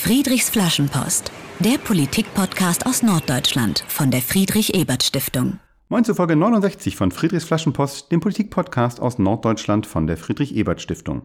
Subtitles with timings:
[0.00, 5.58] Friedrichs Flaschenpost, der Politikpodcast aus Norddeutschland von der Friedrich-Ebert-Stiftung.
[5.88, 11.22] Moin zu Folge 69 von Friedrichs Flaschenpost, dem Politikpodcast aus Norddeutschland von der Friedrich-Ebert-Stiftung.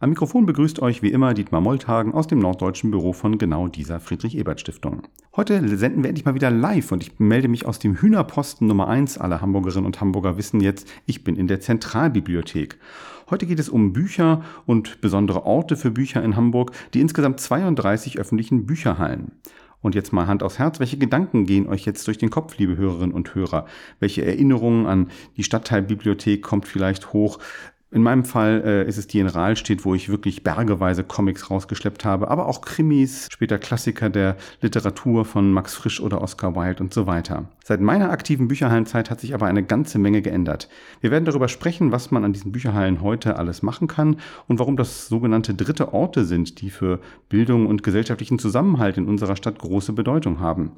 [0.00, 4.00] Am Mikrofon begrüßt euch wie immer Dietmar Molthagen aus dem norddeutschen Büro von genau dieser
[4.00, 5.08] Friedrich-Ebert-Stiftung.
[5.34, 8.86] Heute senden wir endlich mal wieder live und ich melde mich aus dem Hühnerposten Nummer
[8.88, 9.18] 1.
[9.18, 12.78] Alle Hamburgerinnen und Hamburger wissen jetzt, ich bin in der Zentralbibliothek.
[13.30, 18.18] Heute geht es um Bücher und besondere Orte für Bücher in Hamburg, die insgesamt 32
[18.18, 19.30] öffentlichen Bücherhallen.
[19.80, 22.76] Und jetzt mal Hand aufs Herz, welche Gedanken gehen euch jetzt durch den Kopf, liebe
[22.76, 23.66] Hörerinnen und Hörer?
[24.00, 27.38] Welche Erinnerungen an die Stadtteilbibliothek kommt vielleicht hoch?
[27.92, 32.04] In meinem Fall äh, ist es die in Rahlstedt, wo ich wirklich bergeweise Comics rausgeschleppt
[32.04, 36.94] habe, aber auch Krimis, später Klassiker der Literatur von Max Frisch oder Oscar Wilde und
[36.94, 37.46] so weiter.
[37.64, 40.68] Seit meiner aktiven Bücherhallenzeit hat sich aber eine ganze Menge geändert.
[41.00, 44.76] Wir werden darüber sprechen, was man an diesen Bücherhallen heute alles machen kann und warum
[44.76, 49.94] das sogenannte dritte Orte sind, die für Bildung und gesellschaftlichen Zusammenhalt in unserer Stadt große
[49.94, 50.70] Bedeutung haben.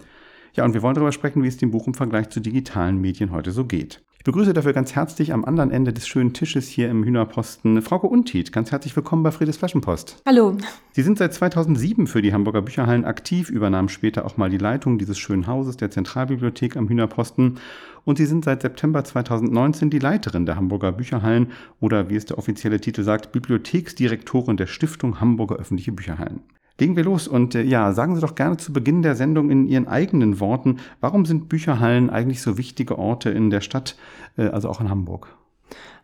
[0.55, 3.31] Ja, und wir wollen darüber sprechen, wie es dem Buch im Vergleich zu digitalen Medien
[3.31, 4.03] heute so geht.
[4.19, 8.06] Ich begrüße dafür ganz herzlich am anderen Ende des schönen Tisches hier im Hühnerposten Frauke
[8.06, 8.53] Untied.
[8.53, 10.23] Ganz herzlich willkommen bei Friedes Flaschenpost.
[10.25, 10.56] Hallo.
[10.92, 14.98] Sie sind seit 2007 für die Hamburger Bücherhallen aktiv, übernahmen später auch mal die Leitung
[14.98, 17.58] dieses schönen Hauses der Zentralbibliothek am Hühnerposten
[18.05, 21.48] und Sie sind seit September 2019 die Leiterin der Hamburger Bücherhallen
[21.80, 26.42] oder wie es der offizielle Titel sagt, Bibliotheksdirektorin der Stiftung Hamburger Öffentliche Bücherhallen.
[26.78, 29.66] Legen wir los und äh, ja, sagen Sie doch gerne zu Beginn der Sendung in
[29.66, 33.96] Ihren eigenen Worten, warum sind Bücherhallen eigentlich so wichtige Orte in der Stadt,
[34.36, 35.36] äh, also auch in Hamburg?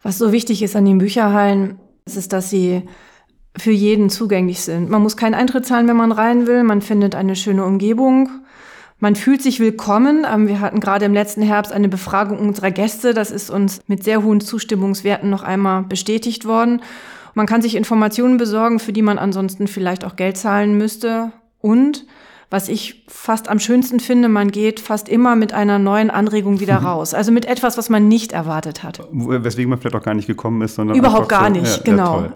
[0.02, 1.78] Was so wichtig ist an den Bücherhallen,
[2.16, 2.82] ist, dass sie
[3.56, 4.88] für jeden zugänglich sind.
[4.88, 6.62] Man muss keinen Eintritt zahlen, wenn man rein will.
[6.62, 8.30] Man findet eine schöne Umgebung.
[9.00, 10.26] Man fühlt sich willkommen.
[10.30, 13.14] Ähm, wir hatten gerade im letzten Herbst eine Befragung unserer Gäste.
[13.14, 16.82] Das ist uns mit sehr hohen Zustimmungswerten noch einmal bestätigt worden.
[17.38, 21.30] Man kann sich Informationen besorgen, für die man ansonsten vielleicht auch Geld zahlen müsste.
[21.60, 22.04] Und
[22.50, 26.80] was ich fast am schönsten finde, man geht fast immer mit einer neuen Anregung wieder
[26.80, 26.86] mhm.
[26.88, 27.14] raus.
[27.14, 29.06] Also mit etwas, was man nicht erwartet hat.
[29.12, 30.96] Weswegen man vielleicht auch gar nicht gekommen ist, sondern.
[30.96, 32.22] Überhaupt gar nicht, ja, genau.
[32.22, 32.34] Ja,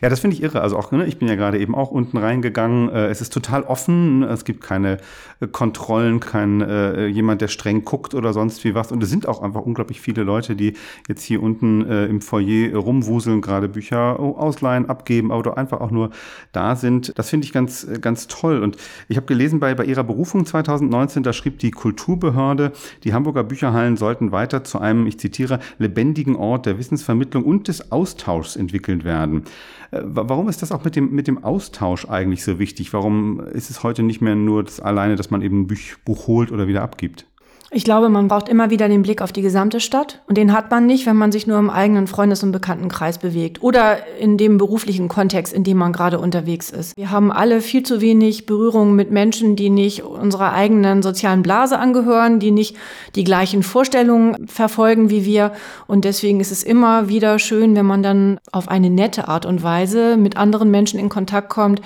[0.00, 0.60] ja, das finde ich irre.
[0.60, 2.88] Also auch, ne, ich bin ja gerade eben auch unten reingegangen.
[2.88, 4.22] Äh, es ist total offen.
[4.22, 4.98] Es gibt keine
[5.40, 8.92] äh, Kontrollen, kein äh, jemand, der streng guckt oder sonst wie was.
[8.92, 10.74] Und es sind auch einfach unglaublich viele Leute, die
[11.08, 16.10] jetzt hier unten äh, im Foyer rumwuseln, gerade Bücher ausleihen, abgeben, oder einfach auch nur
[16.52, 17.12] da sind.
[17.16, 18.62] Das finde ich ganz, äh, ganz toll.
[18.62, 18.76] Und
[19.08, 22.72] ich habe gelesen bei, bei ihrer Berufung 2019, da schrieb die Kulturbehörde,
[23.04, 27.92] die Hamburger Bücherhallen sollten weiter zu einem, ich zitiere, lebendigen Ort der Wissensvermittlung und des
[27.92, 29.44] Austauschs entwickelt werden.
[29.92, 32.92] Äh, warum ist das auch mit dem, mit dem Austausch eigentlich so wichtig?
[32.92, 36.50] Warum ist es heute nicht mehr nur das alleine, dass man eben ein Buch holt
[36.50, 37.26] oder wieder abgibt?
[37.74, 40.20] Ich glaube, man braucht immer wieder den Blick auf die gesamte Stadt.
[40.26, 43.62] Und den hat man nicht, wenn man sich nur im eigenen Freundes- und Bekanntenkreis bewegt
[43.62, 46.94] oder in dem beruflichen Kontext, in dem man gerade unterwegs ist.
[46.98, 51.78] Wir haben alle viel zu wenig Berührung mit Menschen, die nicht unserer eigenen sozialen Blase
[51.78, 52.76] angehören, die nicht
[53.14, 55.52] die gleichen Vorstellungen verfolgen wie wir.
[55.86, 59.62] Und deswegen ist es immer wieder schön, wenn man dann auf eine nette Art und
[59.62, 61.80] Weise mit anderen Menschen in Kontakt kommt,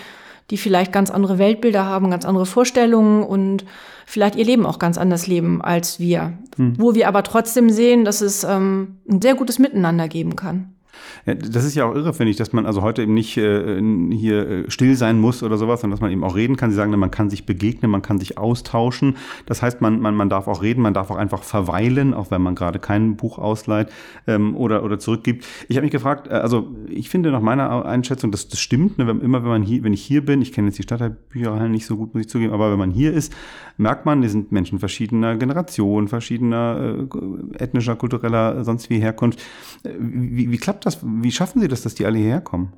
[0.51, 3.65] die vielleicht ganz andere Weltbilder haben, ganz andere Vorstellungen und
[4.07, 6.39] vielleicht ihr Leben auch ganz anders leben als wir.
[6.57, 6.75] Hm.
[6.79, 10.76] Wo wir aber trotzdem sehen, dass es ähm, ein sehr gutes Miteinander geben kann.
[11.25, 13.81] Das ist ja auch irre, finde ich, dass man also heute eben nicht äh,
[14.13, 16.71] hier äh, still sein muss oder sowas, sondern dass man eben auch reden kann.
[16.71, 19.17] Sie sagen, man kann sich begegnen, man kann sich austauschen.
[19.47, 22.43] Das heißt, man, man, man darf auch reden, man darf auch einfach verweilen, auch wenn
[22.43, 23.89] man gerade kein Buch ausleiht
[24.27, 25.47] ähm, oder, oder zurückgibt.
[25.69, 29.07] Ich habe mich gefragt, äh, also ich finde nach meiner Einschätzung, dass das stimmt, ne,
[29.07, 31.87] wenn, immer wenn man hier, wenn ich hier bin, ich kenne jetzt die Stadtteilbücherhallen nicht
[31.87, 33.35] so gut, muss ich zugeben, aber wenn man hier ist,
[33.77, 39.41] merkt man, die sind Menschen verschiedener Generationen, verschiedener äh, ethnischer, kultureller, sonst wie Herkunft.
[39.83, 40.99] Äh, wie, wie klappt das?
[41.03, 42.73] Wie schaffen Sie das, dass die alle hierher kommen?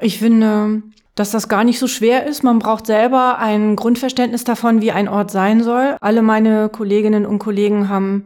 [0.00, 0.82] Ich finde,
[1.14, 2.42] dass das gar nicht so schwer ist.
[2.42, 5.96] Man braucht selber ein Grundverständnis davon, wie ein Ort sein soll.
[6.00, 8.24] Alle meine Kolleginnen und Kollegen haben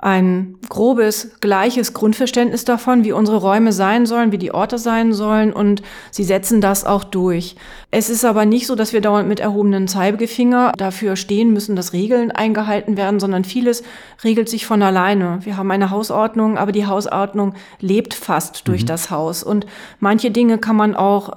[0.00, 5.52] ein grobes, gleiches Grundverständnis davon, wie unsere Räume sein sollen, wie die Orte sein sollen
[5.52, 5.82] und
[6.12, 7.56] sie setzen das auch durch.
[7.90, 11.92] Es ist aber nicht so, dass wir dauernd mit erhobenen Zeigefinger dafür stehen müssen, dass
[11.92, 13.82] Regeln eingehalten werden, sondern vieles
[14.22, 15.40] regelt sich von alleine.
[15.42, 18.86] Wir haben eine Hausordnung, aber die Hausordnung lebt fast durch mhm.
[18.86, 19.66] das Haus und
[19.98, 21.30] manche Dinge kann man auch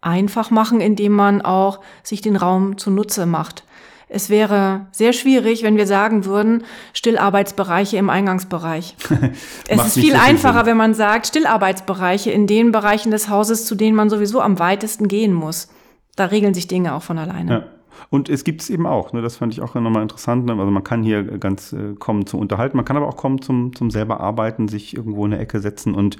[0.00, 3.64] einfach machen, indem man auch sich den Raum zunutze macht.
[4.08, 6.62] Es wäre sehr schwierig, wenn wir sagen würden,
[6.92, 8.96] Stillarbeitsbereiche im Eingangsbereich.
[9.68, 10.66] es ist viel einfacher, Sinn.
[10.66, 15.08] wenn man sagt, Stillarbeitsbereiche in den Bereichen des Hauses, zu denen man sowieso am weitesten
[15.08, 15.68] gehen muss.
[16.14, 17.50] Da regeln sich Dinge auch von alleine.
[17.50, 17.64] Ja.
[18.10, 20.46] Und es gibt es eben auch, ne, das fand ich auch nochmal interessant.
[20.46, 20.52] Ne?
[20.52, 23.74] Also man kann hier ganz äh, kommen zum Unterhalten, man kann aber auch kommen zum,
[23.74, 26.16] zum selber arbeiten, sich irgendwo in eine Ecke setzen und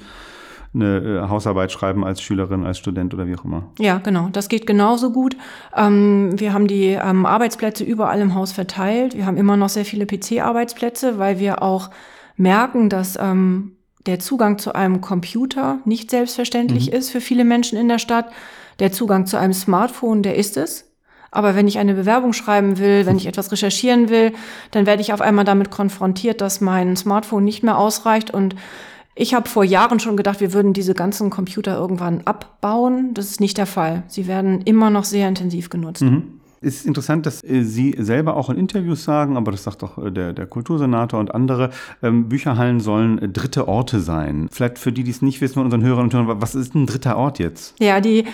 [0.77, 3.65] eine äh, Hausarbeit schreiben als Schülerin, als Student oder wie auch immer.
[3.79, 4.29] Ja, genau.
[4.33, 5.37] Das geht genauso gut.
[5.75, 9.17] Ähm, wir haben die ähm, Arbeitsplätze überall im Haus verteilt.
[9.17, 11.91] Wir haben immer noch sehr viele PC-Arbeitsplätze, weil wir auch
[12.37, 13.73] merken, dass ähm,
[14.07, 16.97] der Zugang zu einem Computer nicht selbstverständlich mhm.
[16.97, 18.27] ist für viele Menschen in der Stadt.
[18.79, 20.85] Der Zugang zu einem Smartphone, der ist es.
[21.31, 24.33] Aber wenn ich eine Bewerbung schreiben will, wenn ich etwas recherchieren will,
[24.71, 28.31] dann werde ich auf einmal damit konfrontiert, dass mein Smartphone nicht mehr ausreicht.
[28.31, 28.55] Und
[29.19, 33.15] ich habe vor Jahren schon gedacht, wir würden diese ganzen Computer irgendwann abbauen.
[33.15, 34.03] Das ist nicht der Fall.
[34.09, 36.03] Sie werden immer noch sehr intensiv genutzt.
[36.03, 36.41] Mhm.
[36.61, 40.11] Ist interessant, dass äh, Sie selber auch in Interviews sagen, aber das sagt auch äh,
[40.11, 41.71] der, der Kultursenator und andere,
[42.03, 44.49] ähm, Bücherhallen sollen äh, dritte Orte sein.
[44.51, 46.87] Vielleicht für die, die es nicht wissen von unseren Hörern und Hörern, was ist ein
[46.87, 47.75] dritter Ort jetzt?
[47.79, 48.25] Ja, die,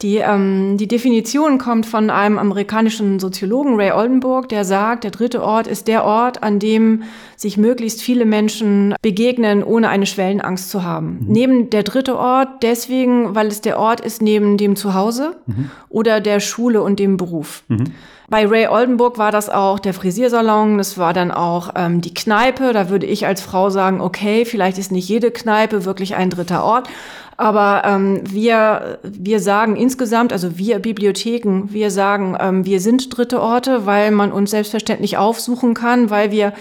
[0.00, 5.42] die, ähm, die Definition kommt von einem amerikanischen Soziologen, Ray Oldenburg, der sagt, der dritte
[5.42, 7.02] Ort ist der Ort, an dem
[7.36, 11.18] sich möglichst viele Menschen begegnen, ohne eine Schwellenangst zu haben.
[11.26, 11.32] Mhm.
[11.32, 15.70] Neben der dritte Ort deswegen, weil es der Ort ist neben dem Zuhause mhm.
[15.88, 17.64] oder der Schule und dem Beruf.
[17.78, 17.92] Mhm.
[18.28, 22.72] Bei Ray Oldenburg war das auch der Frisiersalon, das war dann auch ähm, die Kneipe.
[22.72, 26.64] Da würde ich als Frau sagen, okay, vielleicht ist nicht jede Kneipe wirklich ein dritter
[26.64, 26.88] Ort.
[27.36, 33.40] Aber ähm, wir, wir sagen insgesamt, also wir Bibliotheken, wir sagen, ähm, wir sind dritte
[33.40, 36.52] Orte, weil man uns selbstverständlich aufsuchen kann, weil wir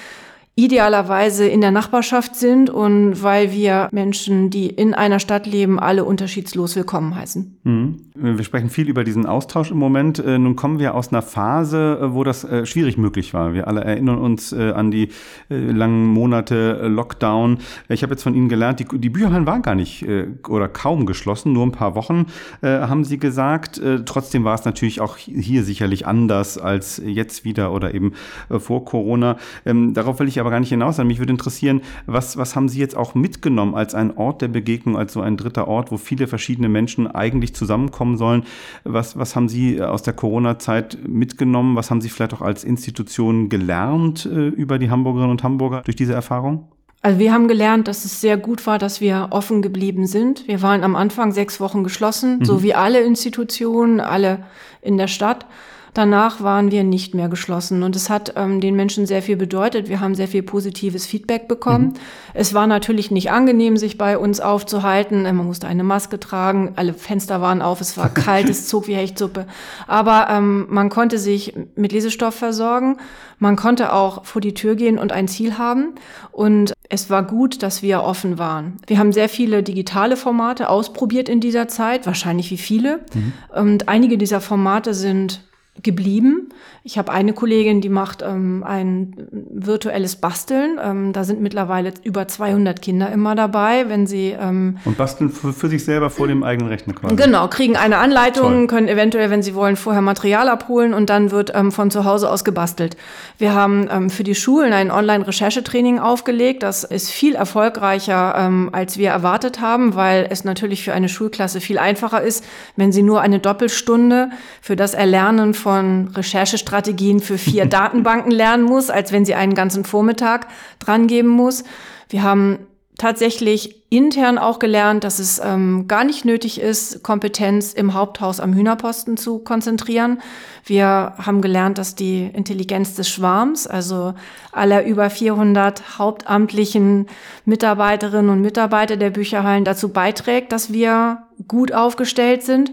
[0.55, 6.03] idealerweise in der Nachbarschaft sind und weil wir Menschen, die in einer Stadt leben, alle
[6.03, 7.59] unterschiedslos willkommen heißen.
[7.63, 8.01] Mhm.
[8.13, 10.19] Wir sprechen viel über diesen Austausch im Moment.
[10.19, 13.53] Äh, nun kommen wir aus einer Phase, äh, wo das äh, schwierig möglich war.
[13.53, 15.09] Wir alle erinnern uns an die
[15.49, 17.59] langen Monate Lockdown.
[17.89, 20.05] Ich habe jetzt von Ihnen gelernt, die, die Bücherhallen waren gar nicht
[20.47, 22.25] oder kaum geschlossen, nur ein paar Wochen,
[22.61, 23.81] haben Sie gesagt.
[24.05, 28.13] Trotzdem war es natürlich auch hier sicherlich anders als jetzt wieder oder eben
[28.49, 29.37] vor Corona.
[29.65, 30.97] Ähm, darauf will ich aber gar nicht hinaus.
[30.97, 34.97] Mich würde interessieren, was, was haben Sie jetzt auch mitgenommen als ein Ort der Begegnung,
[34.97, 38.43] als so ein dritter Ort, wo viele verschiedene Menschen eigentlich zusammenkommen sollen?
[38.83, 41.75] Was, was haben Sie aus der Corona-Zeit mitgenommen?
[41.75, 45.95] Was haben Sie vielleicht auch als Institution gelernt äh, über die Hamburgerinnen und Hamburger durch
[45.95, 46.67] diese Erfahrung?
[47.03, 50.47] Also wir haben gelernt, dass es sehr gut war, dass wir offen geblieben sind.
[50.47, 52.45] Wir waren am Anfang sechs Wochen geschlossen, mhm.
[52.45, 54.43] so wie alle Institutionen, alle
[54.81, 55.45] in der Stadt.
[55.93, 59.89] Danach waren wir nicht mehr geschlossen und es hat ähm, den Menschen sehr viel bedeutet.
[59.89, 61.87] Wir haben sehr viel positives Feedback bekommen.
[61.87, 61.93] Mhm.
[62.33, 65.23] Es war natürlich nicht angenehm, sich bei uns aufzuhalten.
[65.23, 68.95] Man musste eine Maske tragen, alle Fenster waren auf, es war kalt, es zog wie
[68.95, 69.47] Hechtsuppe.
[69.85, 72.97] Aber ähm, man konnte sich mit Lesestoff versorgen.
[73.37, 75.95] Man konnte auch vor die Tür gehen und ein Ziel haben.
[76.31, 78.77] Und es war gut, dass wir offen waren.
[78.87, 83.01] Wir haben sehr viele digitale Formate ausprobiert in dieser Zeit, wahrscheinlich wie viele.
[83.13, 83.33] Mhm.
[83.53, 85.41] Und einige dieser Formate sind
[85.83, 86.49] geblieben.
[86.83, 90.77] Ich habe eine Kollegin, die macht ähm, ein virtuelles Basteln.
[90.83, 95.53] Ähm, da sind mittlerweile über 200 Kinder immer dabei, wenn sie ähm, und basteln für,
[95.53, 97.15] für, sich selber vor dem eigenen Rechner quasi.
[97.15, 98.67] Genau, kriegen eine Anleitung, Toll.
[98.67, 102.29] können eventuell, wenn sie wollen, vorher Material abholen und dann wird ähm, von zu Hause
[102.29, 102.97] aus gebastelt.
[103.37, 106.63] Wir haben ähm, für die Schulen ein Online-Recherchetraining aufgelegt.
[106.63, 111.61] Das ist viel erfolgreicher, ähm, als wir erwartet haben, weil es natürlich für eine Schulklasse
[111.61, 112.43] viel einfacher ist,
[112.75, 114.31] wenn sie nur eine Doppelstunde
[114.61, 119.85] für das Erlernen von Recherchestrategien für vier Datenbanken lernen muss, als wenn sie einen ganzen
[119.85, 120.47] Vormittag
[120.79, 121.63] dran geben muss.
[122.09, 122.59] Wir haben
[122.97, 128.53] tatsächlich intern auch gelernt, dass es ähm, gar nicht nötig ist, Kompetenz im Haupthaus am
[128.53, 130.21] Hühnerposten zu konzentrieren.
[130.65, 134.13] Wir haben gelernt, dass die Intelligenz des Schwarms, also
[134.51, 137.07] aller über 400 hauptamtlichen
[137.45, 142.71] Mitarbeiterinnen und Mitarbeiter der Bücherhallen dazu beiträgt, dass wir gut aufgestellt sind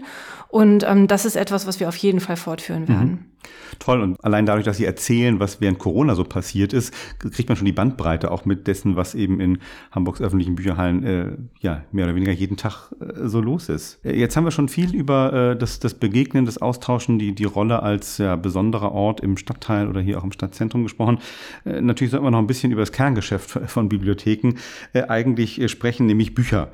[0.49, 3.09] und ähm, das ist etwas, was wir auf jeden Fall fortführen werden.
[3.11, 3.25] Mhm.
[3.77, 4.01] Toll.
[4.01, 7.65] Und allein dadurch, dass Sie erzählen, was während Corona so passiert ist, kriegt man schon
[7.65, 9.59] die Bandbreite auch mit dessen, was eben in
[9.91, 14.03] Hamburgs öffentlichen Bücherhallen äh, ja mehr oder weniger jeden Tag äh, so los ist.
[14.03, 17.45] Äh, jetzt haben wir schon viel über äh, das, das Begegnen, das Austauschen, die, die
[17.45, 21.19] Rolle als ja, besonderer Ort im Stadtteil oder hier auch im Stadtzentrum gesprochen.
[21.63, 24.55] Äh, natürlich sollten wir noch ein bisschen über das Kerngeschäft von Bibliotheken
[24.93, 26.69] äh, eigentlich äh, sprechen, nämlich Bücher.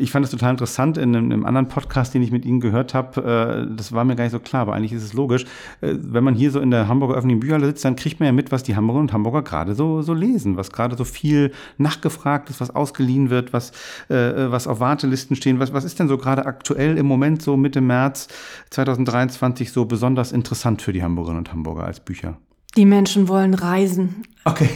[0.00, 2.60] Ich fand es total interessant in einem, in einem, anderen Podcast, den ich mit Ihnen
[2.60, 3.66] gehört habe.
[3.68, 5.44] Äh, das war mir gar nicht so klar, aber eigentlich ist es logisch.
[5.80, 8.32] Äh, wenn man hier so in der Hamburger öffentlichen Bücherhalle sitzt, dann kriegt man ja
[8.32, 12.48] mit, was die Hamburger und Hamburger gerade so, so lesen, was gerade so viel nachgefragt
[12.48, 13.72] ist, was ausgeliehen wird, was,
[14.08, 15.58] äh, was auf Wartelisten stehen.
[15.58, 18.28] Was, was ist denn so gerade aktuell im Moment so Mitte März
[18.70, 22.38] 2023 so besonders interessant für die Hamburgerinnen und Hamburger als Bücher?
[22.76, 24.22] Die Menschen wollen reisen.
[24.48, 24.68] Okay.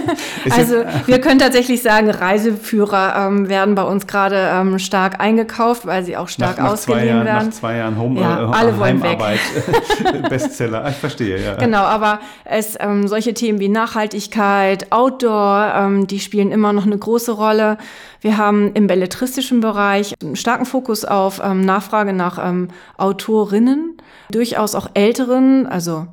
[0.50, 6.04] also wir können tatsächlich sagen, Reiseführer ähm, werden bei uns gerade ähm, stark eingekauft, weil
[6.04, 7.48] sie auch stark nach, nach ausgeliehen Jahren, werden.
[7.48, 9.40] Nach zwei Jahren Home, ja, äh, alle wollen Heimarbeit,
[10.28, 10.88] Bestseller.
[10.88, 11.54] Ich verstehe, ja.
[11.54, 16.98] Genau, aber es ähm, solche Themen wie Nachhaltigkeit, Outdoor, ähm, die spielen immer noch eine
[16.98, 17.78] große Rolle.
[18.20, 23.96] Wir haben im belletristischen Bereich einen starken Fokus auf ähm, Nachfrage nach ähm, Autorinnen,
[24.30, 26.06] durchaus auch älteren, also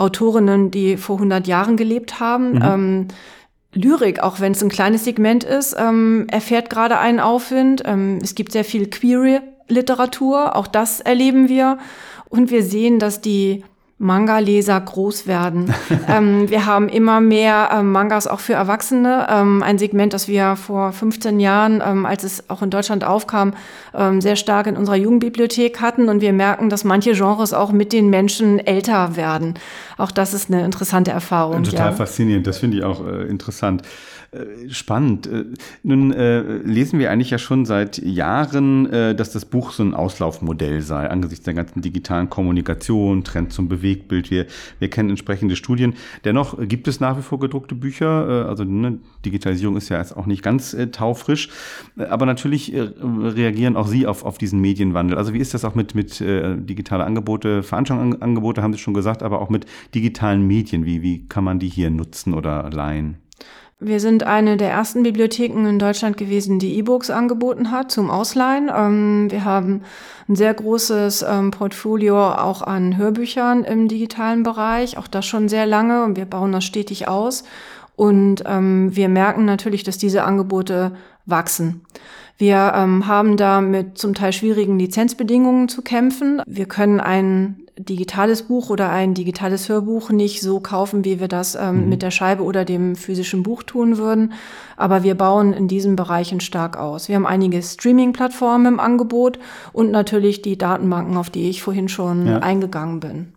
[0.00, 2.54] Autorinnen, die vor 100 Jahren gelebt haben.
[2.54, 2.62] Mhm.
[2.62, 3.08] Ähm,
[3.72, 7.82] Lyrik, auch wenn es ein kleines Segment ist, ähm, erfährt gerade einen Aufwind.
[7.84, 11.78] Ähm, es gibt sehr viel Queer-Literatur, auch das erleben wir.
[12.28, 13.64] Und wir sehen, dass die
[14.00, 15.74] Manga-Leser groß werden.
[16.08, 19.26] ähm, wir haben immer mehr ähm, Mangas auch für Erwachsene.
[19.30, 23.52] Ähm, ein Segment, das wir vor 15 Jahren, ähm, als es auch in Deutschland aufkam,
[23.94, 26.08] ähm, sehr stark in unserer Jugendbibliothek hatten.
[26.08, 29.54] Und wir merken, dass manche Genres auch mit den Menschen älter werden.
[29.98, 31.62] Auch das ist eine interessante Erfahrung.
[31.62, 31.92] Total ja.
[31.92, 32.46] faszinierend.
[32.46, 33.82] Das finde ich auch äh, interessant.
[34.32, 35.26] Äh, spannend.
[35.26, 35.44] Äh,
[35.82, 39.92] nun äh, lesen wir eigentlich ja schon seit Jahren, äh, dass das Buch so ein
[39.92, 44.30] Auslaufmodell sei, angesichts der ganzen digitalen Kommunikation, Trend zum Bewegtbild.
[44.30, 44.46] Wir,
[44.78, 45.94] wir kennen entsprechende Studien.
[46.24, 48.44] Dennoch gibt es nach wie vor gedruckte Bücher.
[48.44, 51.48] Äh, also ne, Digitalisierung ist ja jetzt auch nicht ganz äh, taufrisch.
[51.96, 55.18] Aber natürlich reagieren auch Sie auf, auf diesen Medienwandel.
[55.18, 59.24] Also wie ist das auch mit, mit äh, digitale Angebote, Veranstaltungsangebote haben Sie schon gesagt,
[59.24, 60.84] aber auch mit digitalen Medien.
[60.84, 63.16] Wie, wie kann man die hier nutzen oder leihen?
[63.82, 68.70] Wir sind eine der ersten Bibliotheken in Deutschland gewesen, die E-Books angeboten hat zum Ausleihen.
[68.74, 69.84] Ähm, wir haben
[70.28, 75.64] ein sehr großes ähm, Portfolio auch an Hörbüchern im digitalen Bereich, auch das schon sehr
[75.64, 77.44] lange und wir bauen das stetig aus.
[77.96, 80.92] Und ähm, wir merken natürlich, dass diese Angebote
[81.24, 81.80] wachsen.
[82.36, 86.42] Wir ähm, haben da mit zum Teil schwierigen Lizenzbedingungen zu kämpfen.
[86.46, 91.54] Wir können ein digitales Buch oder ein digitales Hörbuch nicht so kaufen, wie wir das
[91.54, 91.88] ähm, mhm.
[91.88, 94.32] mit der Scheibe oder dem physischen Buch tun würden.
[94.76, 97.08] Aber wir bauen in diesen Bereichen stark aus.
[97.08, 99.38] Wir haben einige Streaming-Plattformen im Angebot
[99.72, 102.38] und natürlich die Datenbanken, auf die ich vorhin schon ja.
[102.38, 103.32] eingegangen bin.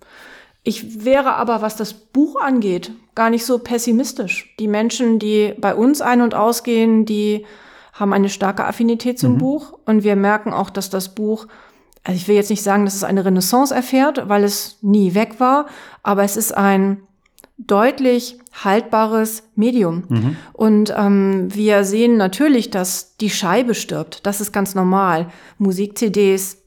[0.63, 4.55] Ich wäre aber, was das Buch angeht, gar nicht so pessimistisch.
[4.59, 7.45] Die Menschen, die bei uns ein- und ausgehen, die
[7.91, 9.37] haben eine starke Affinität zum mhm.
[9.37, 11.47] Buch und wir merken auch, dass das Buch,
[12.03, 15.39] also ich will jetzt nicht sagen, dass es eine Renaissance erfährt, weil es nie weg
[15.39, 15.67] war,
[16.03, 17.03] aber es ist ein
[17.57, 20.03] deutlich haltbares Medium.
[20.09, 20.35] Mhm.
[20.53, 24.25] Und ähm, wir sehen natürlich, dass die Scheibe stirbt.
[24.25, 25.27] Das ist ganz normal.
[25.59, 26.57] Musik-CDs,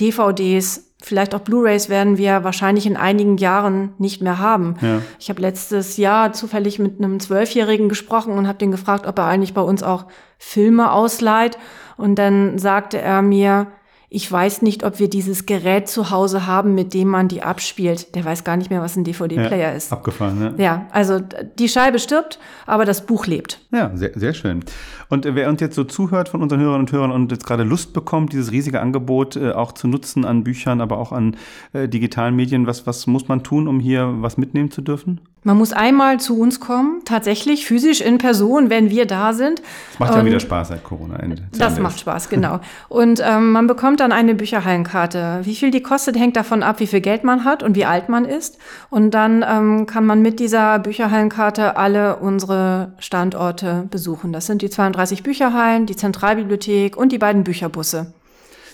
[0.00, 4.76] DVDs, vielleicht auch Blu-rays werden wir wahrscheinlich in einigen Jahren nicht mehr haben.
[4.80, 5.02] Ja.
[5.18, 9.26] Ich habe letztes Jahr zufällig mit einem Zwölfjährigen gesprochen und habe den gefragt, ob er
[9.26, 10.06] eigentlich bei uns auch
[10.38, 11.58] Filme ausleiht.
[11.96, 13.68] Und dann sagte er mir,
[14.08, 18.14] ich weiß nicht, ob wir dieses Gerät zu Hause haben, mit dem man die abspielt.
[18.14, 19.92] Der weiß gar nicht mehr, was ein DVD-Player ja, ist.
[19.92, 20.54] Abgefahren, ne?
[20.58, 21.20] Ja, also
[21.58, 23.60] die Scheibe stirbt, aber das Buch lebt.
[23.72, 24.64] Ja, sehr, sehr schön.
[25.08, 27.92] Und wer uns jetzt so zuhört von unseren Hörern und Hörern und jetzt gerade Lust
[27.94, 31.36] bekommt, dieses riesige Angebot äh, auch zu nutzen an Büchern, aber auch an
[31.72, 35.20] äh, digitalen Medien, was, was muss man tun, um hier was mitnehmen zu dürfen?
[35.46, 39.62] Man muss einmal zu uns kommen, tatsächlich physisch in Person, wenn wir da sind.
[39.92, 41.40] Das macht ja wieder Spaß seit Corona-Ende.
[41.56, 42.58] Das macht Spaß, genau.
[42.88, 45.42] Und ähm, man bekommt dann eine Bücherhallenkarte.
[45.44, 48.08] Wie viel die kostet, hängt davon ab, wie viel Geld man hat und wie alt
[48.08, 48.58] man ist.
[48.90, 54.32] Und dann ähm, kann man mit dieser Bücherhallenkarte alle unsere Standorte besuchen.
[54.32, 58.12] Das sind die 32 Bücherhallen, die Zentralbibliothek und die beiden Bücherbusse.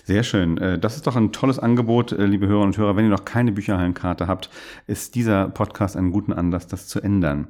[0.05, 0.59] Sehr schön.
[0.59, 2.97] Äh, das ist doch ein tolles Angebot, äh, liebe Hörer und Hörer.
[2.97, 4.51] Wenn ihr noch keine Bücherhallenkarte habt,
[4.87, 7.49] ist dieser Podcast einen guten Anlass, das zu ändern.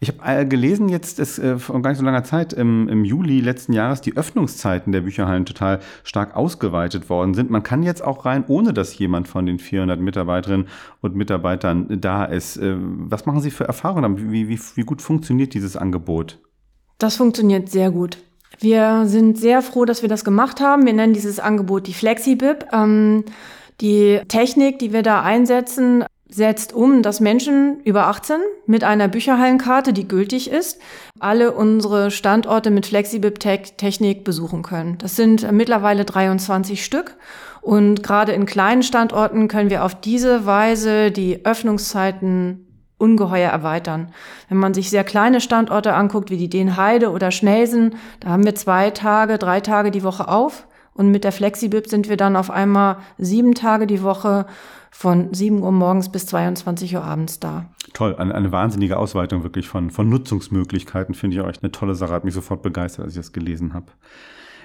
[0.00, 3.40] Ich habe äh, gelesen, jetzt ist vor gar nicht so langer Zeit, im, im Juli
[3.40, 7.50] letzten Jahres, die Öffnungszeiten der Bücherhallen total stark ausgeweitet worden sind.
[7.50, 10.68] Man kann jetzt auch rein, ohne dass jemand von den 400 Mitarbeiterinnen
[11.00, 12.60] und Mitarbeitern da ist.
[12.62, 14.30] Was machen Sie für Erfahrungen?
[14.30, 16.38] Wie, wie, wie gut funktioniert dieses Angebot?
[16.98, 18.18] Das funktioniert sehr gut.
[18.58, 20.86] Wir sind sehr froh, dass wir das gemacht haben.
[20.86, 22.66] Wir nennen dieses Angebot die FlexiBib.
[22.72, 23.24] Ähm,
[23.80, 28.36] die Technik, die wir da einsetzen, setzt um, dass Menschen über 18
[28.66, 30.78] mit einer Bücherhallenkarte, die gültig ist,
[31.18, 34.98] alle unsere Standorte mit FlexiBib-Technik besuchen können.
[34.98, 37.16] Das sind mittlerweile 23 Stück.
[37.62, 42.67] Und gerade in kleinen Standorten können wir auf diese Weise die Öffnungszeiten
[42.98, 44.08] ungeheuer erweitern.
[44.48, 48.54] Wenn man sich sehr kleine Standorte anguckt, wie die Denheide oder Schnelsen, da haben wir
[48.54, 50.66] zwei Tage, drei Tage die Woche auf.
[50.94, 54.46] Und mit der Flexibib sind wir dann auf einmal sieben Tage die Woche
[54.90, 57.66] von 7 Uhr morgens bis 22 Uhr abends da.
[57.92, 61.94] Toll, eine, eine wahnsinnige Ausweitung wirklich von, von Nutzungsmöglichkeiten, finde ich auch echt eine tolle
[61.94, 62.12] Sache.
[62.12, 63.86] Hat mich sofort begeistert, als ich das gelesen habe.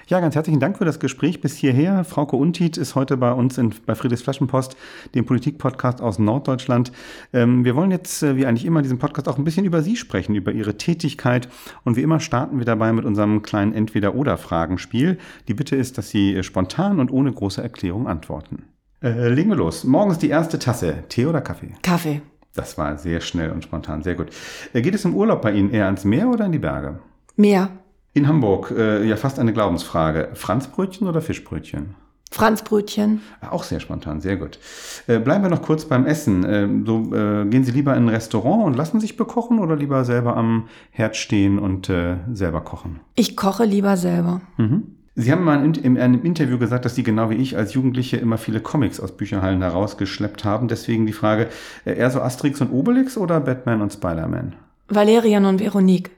[0.06, 2.04] Ja, ganz herzlichen Dank für das Gespräch bis hierher.
[2.04, 4.76] Frauke Untied ist heute bei uns in, bei Friedrichs Flaschenpost,
[5.14, 6.92] dem Politik-Podcast aus Norddeutschland.
[7.32, 9.80] Ähm, wir wollen jetzt, äh, wie eigentlich immer, in diesem Podcast auch ein bisschen über
[9.80, 11.48] Sie sprechen, über Ihre Tätigkeit.
[11.84, 15.16] Und wie immer starten wir dabei mit unserem kleinen Entweder-Oder-Fragenspiel.
[15.48, 18.64] Die Bitte ist, dass Sie äh, spontan und ohne große Erklärung antworten.
[19.02, 19.84] Äh, legen wir los.
[19.84, 21.04] Morgens die erste Tasse.
[21.08, 21.72] Tee oder Kaffee?
[21.82, 22.20] Kaffee.
[22.54, 24.02] Das war sehr schnell und spontan.
[24.02, 24.28] Sehr gut.
[24.74, 26.98] Äh, geht es im Urlaub bei Ihnen eher ans Meer oder in die Berge?
[27.36, 27.70] Meer.
[28.14, 30.30] In Hamburg, äh, ja fast eine Glaubensfrage.
[30.34, 31.96] Franzbrötchen oder Fischbrötchen?
[32.30, 33.20] Franzbrötchen.
[33.48, 34.58] Auch sehr spontan, sehr gut.
[35.06, 36.44] Äh, bleiben wir noch kurz beim Essen.
[36.44, 40.04] Äh, so, äh, gehen Sie lieber in ein Restaurant und lassen sich bekochen oder lieber
[40.04, 43.00] selber am Herd stehen und äh, selber kochen?
[43.14, 44.40] Ich koche lieber selber.
[44.56, 44.94] Mhm.
[45.16, 48.36] Sie haben mal in, einem Interview gesagt, dass Sie genau wie ich als Jugendliche immer
[48.36, 50.66] viele Comics aus Bücherhallen herausgeschleppt haben.
[50.66, 51.48] Deswegen die Frage,
[51.84, 54.54] äh, eher so Asterix und Obelix oder Batman und Spider-Man?
[54.88, 56.10] Valerian und Veronique.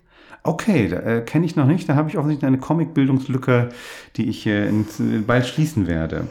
[0.46, 1.88] Okay, äh, kenne ich noch nicht.
[1.88, 3.70] Da habe ich offensichtlich eine Comic-Bildungslücke,
[4.16, 4.86] die ich äh, in,
[5.26, 6.28] bald schließen werde.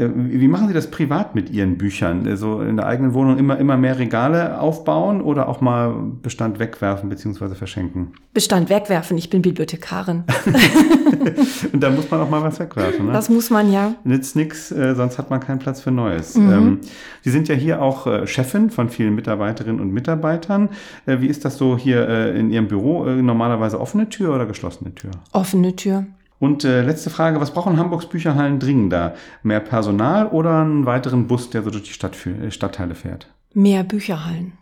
[0.00, 2.26] Äh, wie machen Sie das privat mit Ihren Büchern?
[2.26, 7.10] Also in der eigenen Wohnung immer, immer mehr Regale aufbauen oder auch mal Bestand wegwerfen
[7.10, 7.54] bzw.
[7.54, 8.12] verschenken?
[8.32, 10.24] Bestand wegwerfen, ich bin Bibliothekarin.
[11.72, 13.06] Und da muss man auch mal was wegwerfen.
[13.06, 13.12] Ne?
[13.12, 13.94] Das muss man ja.
[14.04, 16.36] Nützt nichts, äh, sonst hat man keinen Platz für Neues.
[16.36, 16.52] Mhm.
[16.52, 16.78] Ähm,
[17.22, 20.70] Sie sind ja hier auch äh, Chefin von vielen Mitarbeiterinnen und Mitarbeitern.
[21.04, 23.04] Wie ist das so hier in Ihrem Büro?
[23.04, 25.10] Normalerweise offene Tür oder geschlossene Tür?
[25.32, 26.06] Offene Tür.
[26.40, 29.14] Und äh, letzte Frage, was brauchen Hamburgs Bücherhallen dringender?
[29.42, 33.28] Mehr Personal oder einen weiteren Bus, der so durch die Stadt, äh, Stadtteile fährt?
[33.52, 34.54] Mehr Bücherhallen.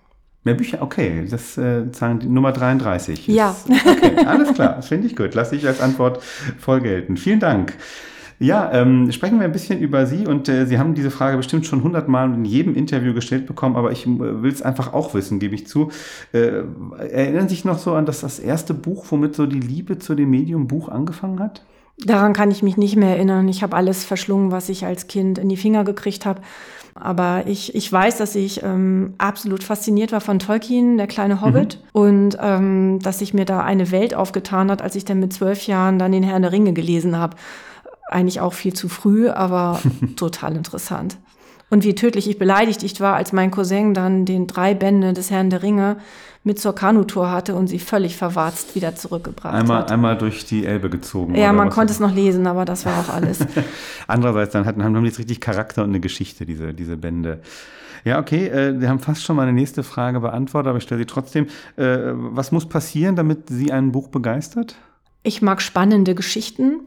[0.42, 3.28] Mehr Bücher, okay, das äh, zahlen die Nummer 33.
[3.28, 3.50] Ja.
[3.50, 5.34] Ist, okay, alles klar, das finde ich gut.
[5.34, 6.20] Lasse ich als Antwort
[6.58, 7.16] voll gelten.
[7.16, 7.74] Vielen Dank.
[8.40, 11.66] Ja, ähm, sprechen wir ein bisschen über Sie und äh, Sie haben diese Frage bestimmt
[11.66, 15.40] schon hundertmal in jedem Interview gestellt bekommen, aber ich äh, will es einfach auch wissen,
[15.40, 15.90] gebe ich zu.
[16.32, 16.62] Äh,
[16.98, 20.14] erinnern Sie sich noch so an das, das erste Buch, womit so die Liebe zu
[20.14, 21.62] dem Medium Buch angefangen hat?
[22.04, 23.48] Daran kann ich mich nicht mehr erinnern.
[23.48, 26.42] Ich habe alles verschlungen, was ich als Kind in die Finger gekriegt habe.
[26.94, 31.78] Aber ich, ich weiß, dass ich ähm, absolut fasziniert war von Tolkien, der kleine Hobbit,
[31.94, 32.00] mhm.
[32.00, 35.66] und ähm, dass sich mir da eine Welt aufgetan hat, als ich dann mit zwölf
[35.66, 37.36] Jahren dann den Herrn der Ringe gelesen habe.
[38.08, 39.80] Eigentlich auch viel zu früh, aber
[40.16, 41.18] total interessant.
[41.70, 45.30] Und wie tödlich ich beleidigt ich war, als mein Cousin dann den drei Bände des
[45.30, 45.96] Herrn der Ringe
[46.44, 49.92] mit zur Kanutour hatte und sie völlig verwarzt wieder zurückgebracht einmal, hat.
[49.92, 51.34] Einmal durch die Elbe gezogen.
[51.34, 53.40] Ja, man konnte es noch lesen, aber das war auch alles.
[54.06, 57.42] Andererseits, dann hatten, haben die jetzt richtig Charakter und eine Geschichte, diese, diese Bände.
[58.04, 61.06] Ja, okay, äh, wir haben fast schon meine nächste Frage beantwortet, aber ich stelle sie
[61.06, 61.48] trotzdem.
[61.76, 64.76] Äh, was muss passieren, damit Sie ein Buch begeistert?
[65.24, 66.80] Ich mag spannende Geschichten.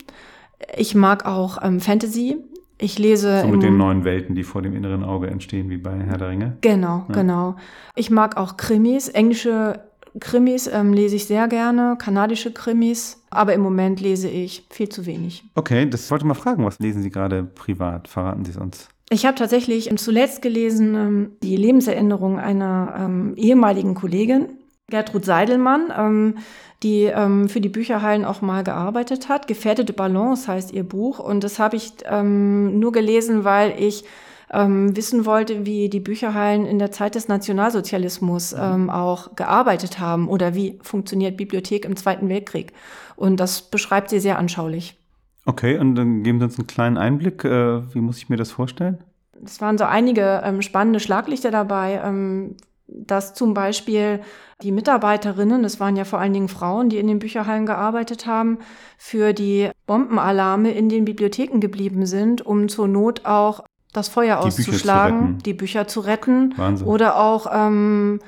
[0.78, 2.38] Ich mag auch ähm, Fantasy.
[2.78, 3.42] Ich lese.
[3.42, 6.30] So mit den neuen Welten, die vor dem inneren Auge entstehen, wie bei Herr der
[6.30, 6.58] Ringe.
[6.62, 7.14] Genau, ja.
[7.14, 7.56] genau.
[7.96, 9.08] Ich mag auch Krimis.
[9.08, 9.80] Englische
[10.20, 13.24] Krimis ähm, lese ich sehr gerne, kanadische Krimis.
[13.30, 15.44] Aber im Moment lese ich viel zu wenig.
[15.56, 16.66] Okay, das wollte ich mal fragen.
[16.66, 18.08] Was lesen Sie gerade privat?
[18.08, 18.90] Verraten Sie es uns.
[19.10, 24.48] Ich habe tatsächlich zuletzt gelesen ähm, die Lebenserinnerung einer ähm, ehemaligen Kollegin,
[24.92, 25.92] Gertrud Seidelmann.
[25.98, 26.36] Ähm,
[26.84, 29.48] die ähm, für die Bücherhallen auch mal gearbeitet hat.
[29.48, 31.20] Gefährdete Balance heißt ihr Buch.
[31.20, 34.04] Und das habe ich ähm, nur gelesen, weil ich
[34.52, 38.60] ähm, wissen wollte, wie die Bücherhallen in der Zeit des Nationalsozialismus mhm.
[38.62, 42.74] ähm, auch gearbeitet haben oder wie funktioniert Bibliothek im Zweiten Weltkrieg.
[43.16, 44.98] Und das beschreibt sie sehr anschaulich.
[45.46, 47.44] Okay, und dann geben Sie uns einen kleinen Einblick.
[47.46, 49.00] Äh, wie muss ich mir das vorstellen?
[49.44, 52.58] Es waren so einige ähm, spannende Schlaglichter dabei, ähm,
[52.92, 54.22] dass zum Beispiel
[54.62, 58.60] die Mitarbeiterinnen, das waren ja vor allen Dingen Frauen, die in den Bücherhallen gearbeitet haben,
[58.98, 64.48] für die Bombenalarme in den Bibliotheken geblieben sind, um zur Not auch das Feuer die
[64.48, 66.88] auszuschlagen, Bücher die Bücher zu retten Wahnsinn.
[66.88, 68.20] oder auch ähm,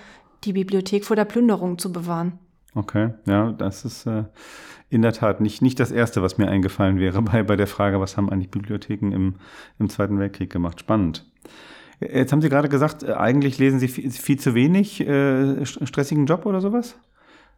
[0.43, 2.39] die Bibliothek vor der Plünderung zu bewahren.
[2.75, 4.23] Okay, ja, das ist äh,
[4.89, 7.99] in der Tat nicht, nicht das Erste, was mir eingefallen wäre bei, bei der Frage,
[7.99, 9.35] was haben eigentlich Bibliotheken im,
[9.79, 10.79] im Zweiten Weltkrieg gemacht.
[10.79, 11.25] Spannend.
[12.11, 16.45] Jetzt haben Sie gerade gesagt, äh, eigentlich lesen Sie viel, zu wenig, äh, stressigen Job
[16.45, 16.95] oder sowas?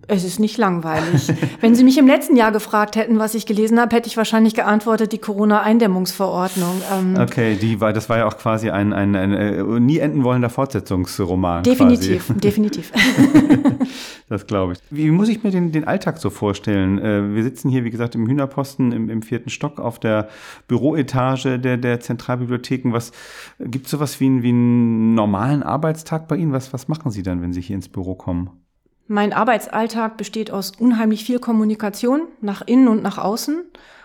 [0.08, 1.32] Es ist nicht langweilig.
[1.62, 4.54] Wenn Sie mich im letzten Jahr gefragt hätten, was ich gelesen habe, hätte ich wahrscheinlich
[4.54, 6.82] geantwortet, die Corona-Eindämmungsverordnung.
[6.94, 10.00] Ähm okay, die war, das war ja auch quasi ein, ein, ein, ein äh, nie
[10.00, 11.64] enden wollender Fortsetzungsroman.
[11.64, 12.40] Definitiv, quasi.
[12.40, 12.92] definitiv.
[14.30, 14.80] das glaube ich.
[14.90, 17.00] Wie muss ich mir den, den Alltag so vorstellen?
[17.00, 20.30] Äh, wir sitzen hier, wie gesagt, im Hühnerposten im, im vierten Stock auf der
[20.68, 22.92] Büroetage der, der Zentralbibliotheken.
[22.92, 23.12] Was
[23.60, 26.52] gibt es sowas wie, wie einen normalen Arbeitstag bei Ihnen?
[26.52, 28.65] Was, was machen Sie dann, wenn Sie hier ins Büro kommen?
[29.08, 33.64] Mein Arbeitsalltag besteht aus unheimlich viel Kommunikation nach innen und nach außen.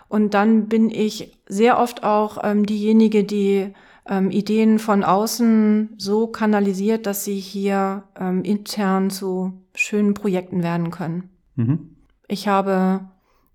[0.09, 3.73] Und dann bin ich sehr oft auch ähm, diejenige, die
[4.07, 10.91] ähm, Ideen von außen so kanalisiert, dass sie hier ähm, intern zu schönen Projekten werden
[10.91, 11.31] können.
[11.55, 11.97] Mhm.
[12.27, 13.03] Ich habe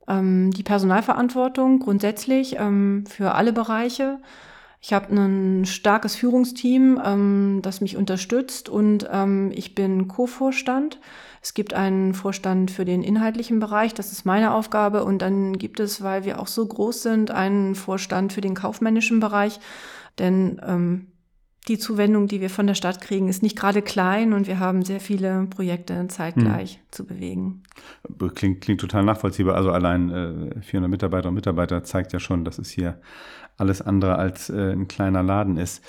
[0.08, 4.20] ähm, die Personalverantwortung grundsätzlich ähm, für alle Bereiche.
[4.82, 9.08] Ich habe ein starkes Führungsteam, ähm, das mich unterstützt und
[9.52, 11.00] ich bin Co-Vorstand.
[11.46, 15.04] Es gibt einen Vorstand für den inhaltlichen Bereich, das ist meine Aufgabe.
[15.04, 19.20] Und dann gibt es, weil wir auch so groß sind, einen Vorstand für den kaufmännischen
[19.20, 19.60] Bereich.
[20.18, 21.06] Denn ähm,
[21.68, 24.82] die Zuwendung, die wir von der Stadt kriegen, ist nicht gerade klein und wir haben
[24.82, 26.82] sehr viele Projekte zeitgleich hm.
[26.90, 27.62] zu bewegen.
[28.34, 29.54] Klingt, klingt total nachvollziehbar.
[29.54, 33.00] Also allein äh, 400 Mitarbeiter und Mitarbeiter zeigt ja schon, dass es hier
[33.58, 35.84] alles andere als äh, ein kleiner Laden ist.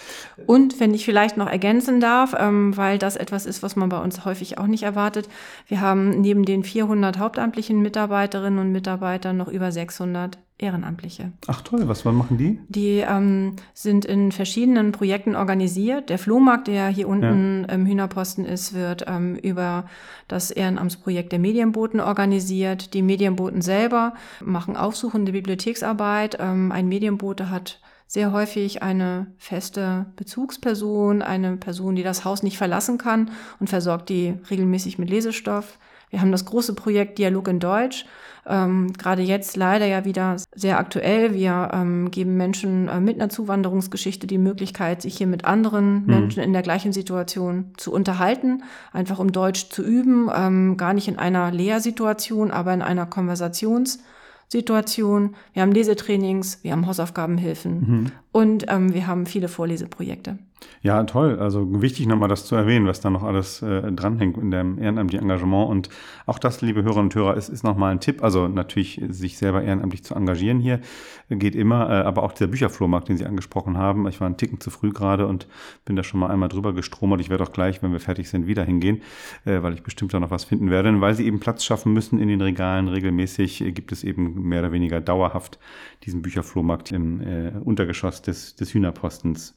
[0.46, 3.98] Und wenn ich vielleicht noch ergänzen darf, ähm, weil das etwas ist, was man bei
[3.98, 5.28] uns häufig auch nicht erwartet,
[5.66, 11.32] wir haben neben den 400 hauptamtlichen Mitarbeiterinnen und Mitarbeitern noch über 600 Ehrenamtliche.
[11.48, 12.58] Ach toll, was machen die?
[12.68, 16.08] Die ähm, sind in verschiedenen Projekten organisiert.
[16.08, 17.74] Der Flohmarkt, der hier unten ja.
[17.74, 19.84] im Hühnerposten ist, wird ähm, über
[20.28, 22.94] das Ehrenamtsprojekt der Medienboten organisiert.
[22.94, 26.38] Die Medienboten selber machen aufsuchende Bibliotheksarbeit.
[26.40, 32.56] Ähm, ein Medienbote hat sehr häufig eine feste Bezugsperson, eine Person, die das Haus nicht
[32.56, 35.78] verlassen kann und versorgt die regelmäßig mit Lesestoff.
[36.10, 38.04] Wir haben das große Projekt Dialog in Deutsch.
[38.48, 41.34] Ähm, Gerade jetzt leider ja wieder sehr aktuell.
[41.34, 46.06] Wir ähm, geben Menschen äh, mit einer Zuwanderungsgeschichte die Möglichkeit, sich hier mit anderen mhm.
[46.06, 51.08] Menschen in der gleichen Situation zu unterhalten, einfach um Deutsch zu üben, ähm, gar nicht
[51.08, 55.34] in einer Lehrsituation, aber in einer Konversationssituation.
[55.52, 58.12] Wir haben Lesetrainings, wir haben Hausaufgabenhilfen mhm.
[58.30, 60.38] und ähm, wir haben viele Vorleseprojekte.
[60.80, 61.38] Ja, toll.
[61.38, 65.28] Also wichtig nochmal das zu erwähnen, was da noch alles äh, dranhängt in dem ehrenamtlichen
[65.28, 65.68] Engagement.
[65.68, 65.88] Und
[66.26, 68.22] auch das, liebe Hörerinnen und Hörer, ist, ist nochmal ein Tipp.
[68.22, 70.80] Also natürlich sich selber ehrenamtlich zu engagieren hier
[71.28, 71.90] geht immer.
[71.90, 74.06] Äh, aber auch dieser Bücherflohmarkt, den Sie angesprochen haben.
[74.08, 75.46] Ich war einen Ticken zu früh gerade und
[75.84, 77.20] bin da schon mal einmal drüber gestromert.
[77.20, 79.02] Ich werde auch gleich, wenn wir fertig sind, wieder hingehen,
[79.44, 80.88] äh, weil ich bestimmt da noch was finden werde.
[80.88, 84.48] Und weil Sie eben Platz schaffen müssen in den Regalen regelmäßig, äh, gibt es eben
[84.48, 85.58] mehr oder weniger dauerhaft
[86.04, 89.54] diesen Bücherflohmarkt im äh, Untergeschoss des, des Hühnerpostens.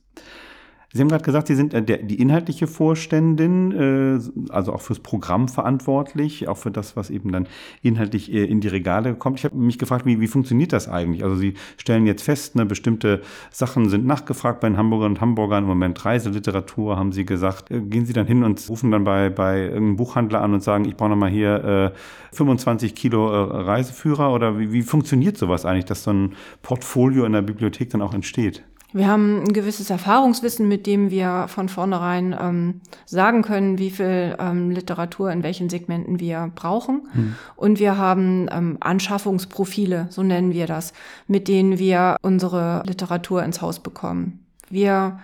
[0.92, 5.00] Sie haben gerade gesagt, Sie sind äh, der, die inhaltliche Vorständin, äh, also auch fürs
[5.00, 7.48] Programm verantwortlich, auch für das, was eben dann
[7.84, 9.38] inhaltlich äh, in die Regale kommt.
[9.38, 11.24] Ich habe mich gefragt, wie, wie funktioniert das eigentlich?
[11.24, 13.22] Also Sie stellen jetzt fest, ne, bestimmte
[13.52, 15.64] Sachen sind nachgefragt bei den Hamburgern und Hamburgern.
[15.64, 17.70] Im Moment Reiseliteratur, haben Sie gesagt.
[17.70, 20.86] Äh, gehen Sie dann hin und rufen dann bei, bei irgendeinem Buchhandler an und sagen,
[20.86, 24.34] ich brauche nochmal hier äh, 25 Kilo äh, Reiseführer?
[24.34, 28.16] Oder wie, wie funktioniert sowas eigentlich, dass so ein Portfolio in der Bibliothek dann auch
[28.16, 28.64] entsteht?
[28.92, 34.36] Wir haben ein gewisses Erfahrungswissen, mit dem wir von vornherein ähm, sagen können, wie viel
[34.40, 37.08] ähm, Literatur in welchen Segmenten wir brauchen.
[37.12, 37.36] Hm.
[37.56, 40.94] Und wir haben ähm, Anschaffungsprofile, so nennen wir das,
[41.28, 44.46] mit denen wir unsere Literatur ins Haus bekommen.
[44.70, 45.20] Wir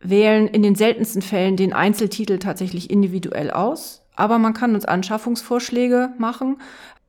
[0.00, 4.04] wählen in den seltensten Fällen den Einzeltitel tatsächlich individuell aus.
[4.14, 6.58] Aber man kann uns Anschaffungsvorschläge machen,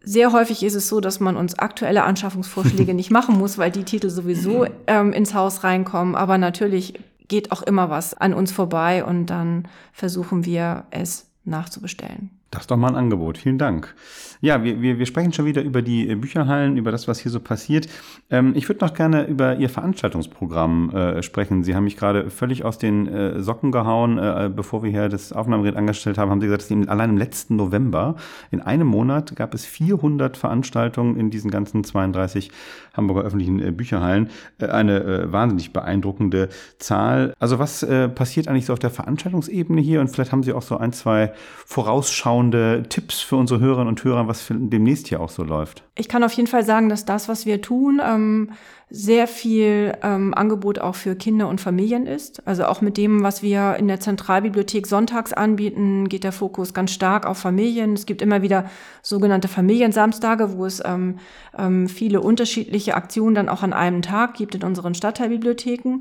[0.01, 3.83] sehr häufig ist es so, dass man uns aktuelle Anschaffungsvorschläge nicht machen muss, weil die
[3.83, 6.15] Titel sowieso ähm, ins Haus reinkommen.
[6.15, 6.93] Aber natürlich
[7.27, 12.31] geht auch immer was an uns vorbei und dann versuchen wir es nachzubestellen.
[12.51, 13.37] Das ist doch mal ein Angebot.
[13.37, 13.93] Vielen Dank.
[14.41, 17.29] Ja, wir, wir, wir sprechen schon wieder über die äh, Bücherhallen, über das, was hier
[17.29, 17.89] so passiert.
[18.29, 21.65] Ähm, ich würde noch gerne über Ihr Veranstaltungsprogramm äh, sprechen.
[21.65, 24.17] Sie haben mich gerade völlig aus den äh, Socken gehauen.
[24.17, 27.17] Äh, bevor wir hier das Aufnahmegerät angestellt haben, haben Sie gesagt, dass Sie allein im
[27.17, 28.15] letzten November,
[28.49, 32.49] in einem Monat, gab es 400 Veranstaltungen in diesen ganzen 32
[32.95, 34.29] Hamburger öffentlichen äh, Bücherhallen.
[34.59, 36.47] Äh, eine wahnsinnig beeindruckende
[36.77, 37.33] Zahl.
[37.39, 39.99] Also was passiert eigentlich so auf der Veranstaltungsebene hier?
[39.99, 41.33] Und vielleicht haben Sie auch so ein, zwei
[41.65, 45.83] vorausschauende Tipps für unsere Hörerinnen und Hörer, was demnächst hier auch so läuft?
[45.95, 48.51] Ich kann auf jeden Fall sagen, dass das, was wir tun, ähm,
[48.89, 52.47] sehr viel ähm, Angebot auch für Kinder und Familien ist.
[52.47, 56.91] Also auch mit dem, was wir in der Zentralbibliothek sonntags anbieten, geht der Fokus ganz
[56.91, 57.93] stark auf Familien.
[57.93, 58.69] Es gibt immer wieder
[59.01, 61.17] sogenannte Familiensamstage, wo es ähm,
[61.57, 65.99] ähm, viele unterschiedliche Aktionen dann auch an einem Tag gibt in unseren Stadtteilbibliotheken.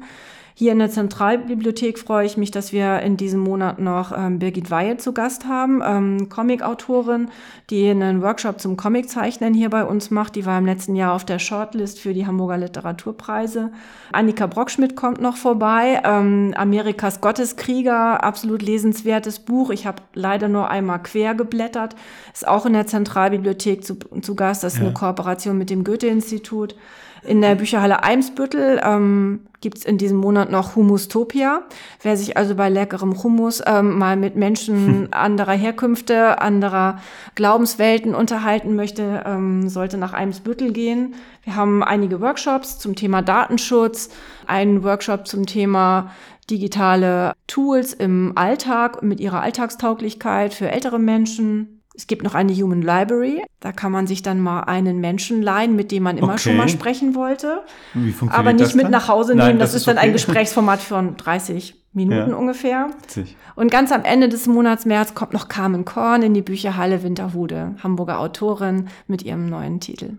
[0.58, 4.72] Hier in der Zentralbibliothek freue ich mich, dass wir in diesem Monat noch ähm, Birgit
[4.72, 7.30] Weihe zu Gast haben, ähm, Comic-Autorin,
[7.70, 10.34] die einen Workshop zum Comiczeichnen hier bei uns macht.
[10.34, 13.70] Die war im letzten Jahr auf der Shortlist für die Hamburger Literaturpreise.
[14.10, 16.02] Annika Brockschmidt kommt noch vorbei.
[16.02, 19.70] Ähm, Amerikas Gotteskrieger, absolut lesenswertes Buch.
[19.70, 21.94] Ich habe leider nur einmal quer geblättert.
[22.34, 24.64] Ist auch in der Zentralbibliothek zu, zu Gast.
[24.64, 24.86] Das ist ja.
[24.86, 26.74] eine Kooperation mit dem Goethe-Institut.
[27.22, 31.62] In der Bücherhalle Eimsbüttel ähm, gibt es in diesem Monat noch Humustopia.
[32.02, 37.00] Wer sich also bei leckerem Hummus ähm, mal mit Menschen anderer Herkünfte, anderer
[37.34, 41.14] Glaubenswelten unterhalten möchte, ähm, sollte nach Eimsbüttel gehen.
[41.42, 44.10] Wir haben einige Workshops zum Thema Datenschutz,
[44.46, 46.10] einen Workshop zum Thema
[46.50, 52.80] digitale Tools im Alltag mit ihrer Alltagstauglichkeit für ältere Menschen Es gibt noch eine Human
[52.80, 53.42] Library.
[53.58, 56.38] Da kann man sich dann mal einen Menschen leihen, mit dem man immer Okay.
[56.50, 57.62] schon mal sprechen wollte.
[57.92, 58.92] Wie funktioniert Aber nicht das mit dann?
[58.92, 59.58] nach Hause Nein, nehmen.
[59.58, 60.06] Das, das ist dann okay.
[60.06, 62.36] ein Gesprächsformat von 30 Minuten Ja.
[62.36, 62.90] ungefähr.
[63.02, 63.36] Witzig.
[63.56, 67.74] Und ganz am Ende des Monats März kommt noch Carmen Korn in die Bücherhalle Winterhude,
[67.82, 70.18] Hamburger Autorin mit ihrem neuen Titel.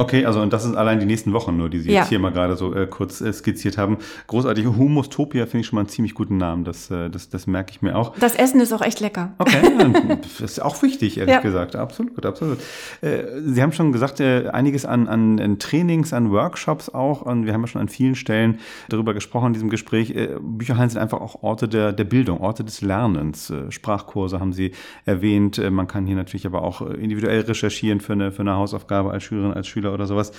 [0.00, 2.00] Okay, also und das sind allein die nächsten Wochen nur, die Sie Ja.
[2.00, 3.98] jetzt hier mal gerade so äh, kurz äh, skizziert haben.
[4.26, 4.66] Großartig.
[4.66, 6.64] Humustopia finde ich schon mal einen ziemlich guten Namen.
[6.64, 8.16] Das, äh, das, das merke ich mir auch.
[8.18, 9.32] Das Essen ist auch echt lecker.
[9.38, 9.58] Okay,
[10.22, 11.40] das ist auch wichtig, ehrlich Ja.
[11.40, 11.76] gesagt.
[11.76, 12.58] Absolut, absolut.
[13.02, 17.22] Äh, Sie haben schon gesagt, äh, einiges an, an, an Trainings, an Workshops auch.
[17.22, 18.58] Und wir haben ja schon an vielen Stellen
[18.88, 20.10] darüber gesprochen in diesem Gespräch.
[20.10, 23.52] Äh, Bücherhallen sind einfach auch Orte der, der Bildung, Orte des Lernens.
[23.68, 24.72] Sprachkurse haben Sie
[25.04, 25.58] erwähnt.
[25.58, 29.24] Äh, Man kann hier natürlich aber auch individuell recherchieren für eine, für eine Hausaufgabe als
[29.24, 30.32] Schülerin, als Schüler oder sowas.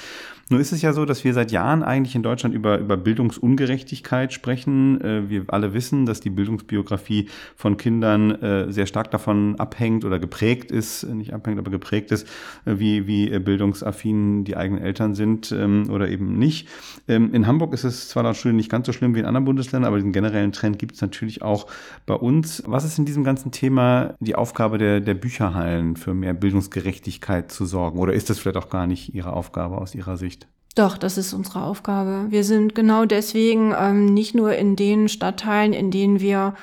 [0.50, 4.34] Nur ist es ja so, dass wir seit Jahren eigentlich in Deutschland über, über Bildungsungerechtigkeit
[4.34, 5.00] sprechen.
[5.00, 10.20] Äh, Wir alle wissen, dass die Bildungsbiografie von Kindern äh, sehr stark davon abhängt oder
[10.20, 12.28] geprägt ist, äh, nicht abhängt, aber geprägt ist,
[12.66, 16.68] wie, wie bildungsaffin die eigenen Eltern sind ähm, oder eben nicht.
[17.08, 19.46] Ähm, In Hamburg ist es zwar laut Studien nicht ganz so schlimm wie in anderen
[19.46, 21.68] Bundesländern, aber den generellen Trend gibt es natürlich auch
[22.06, 22.62] bei uns.
[22.68, 27.66] Was ist in diesem ganzen Thema die Aufgabe der, der Bücherhallen für mehr Bildungsgerechtigkeit zu
[27.66, 28.00] sorgen?
[28.00, 29.41] Oder ist das vielleicht auch gar nicht Ihre Aufgabe
[29.78, 30.48] aus Ihrer Sicht?
[30.76, 32.28] Doch, das ist unsere Aufgabe.
[32.30, 36.54] Wir sind genau deswegen ähm, nicht nur in den Stadtteilen, in denen wir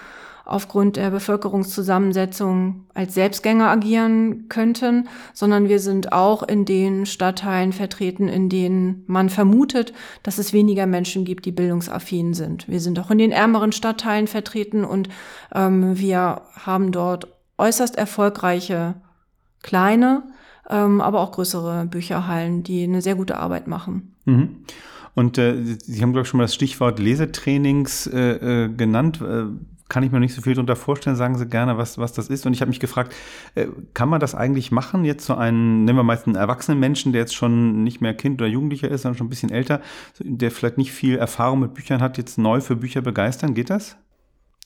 [0.49, 8.29] aufgrund der Bevölkerungszusammensetzung als Selbstgänger agieren könnten, sondern wir sind auch in den Stadtteilen vertreten,
[8.29, 12.67] in denen man vermutet, dass es weniger Menschen gibt, die bildungsaffin sind.
[12.67, 15.11] Wir sind auch in den ärmeren Stadtteilen vertreten und
[15.55, 18.95] ähm, wir haben dort äußerst erfolgreiche
[19.63, 20.23] kleine,
[20.69, 24.15] ähm, aber auch größere Bücherhallen, die eine sehr gute Arbeit machen.
[24.25, 24.57] Mhm.
[25.15, 29.21] Und äh, Sie haben, glaube ich, schon mal das Stichwort Lesetrainings äh, äh, genannt.
[29.21, 29.47] Äh,
[29.89, 31.17] kann ich mir nicht so viel darunter vorstellen.
[31.17, 32.47] Sagen Sie gerne, was, was das ist.
[32.47, 33.15] Und ich habe mich gefragt,
[33.55, 35.05] äh, kann man das eigentlich machen?
[35.05, 38.41] Jetzt so einen, nehmen wir meist einen erwachsenen Menschen, der jetzt schon nicht mehr Kind
[38.41, 39.81] oder Jugendlicher ist, sondern schon ein bisschen älter,
[40.21, 43.55] der vielleicht nicht viel Erfahrung mit Büchern hat, jetzt neu für Bücher begeistern.
[43.55, 43.97] Geht das?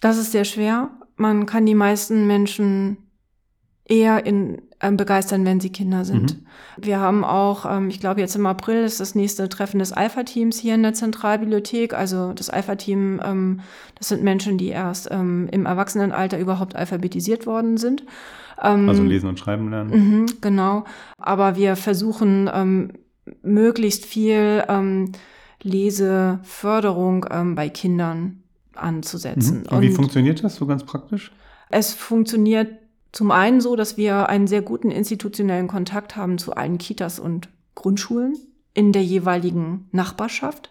[0.01, 0.91] Das ist sehr schwer.
[1.17, 2.97] Man kann die meisten Menschen
[3.85, 6.37] eher in, begeistern, wenn sie Kinder sind.
[6.37, 6.85] Mhm.
[6.85, 10.59] Wir haben auch, ähm, ich glaube jetzt im April ist das nächste Treffen des Alpha-Teams
[10.59, 11.95] hier in der Zentralbibliothek.
[11.95, 13.61] Also das Alpha-Team, ähm,
[13.97, 18.05] das sind Menschen, die erst ähm, im Erwachsenenalter überhaupt alphabetisiert worden sind.
[18.61, 19.91] Ähm, Also lesen und schreiben lernen.
[19.91, 20.85] Mhm, genau.
[21.19, 22.93] Aber wir versuchen ähm,
[23.43, 25.13] möglichst viel ähm,
[25.63, 28.43] Leseförderung ähm, bei Kindern
[28.75, 29.61] anzusetzen.
[29.61, 29.77] Mhm.
[29.77, 31.31] Und wie funktioniert das so ganz praktisch?
[31.73, 32.69] es funktioniert
[33.13, 37.49] zum einen so, dass wir einen sehr guten institutionellen Kontakt haben zu allen Kitas und
[37.75, 38.37] Grundschulen
[38.75, 40.71] in der jeweiligen Nachbarschaft.